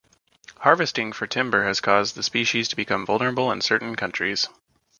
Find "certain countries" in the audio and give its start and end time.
3.61-4.49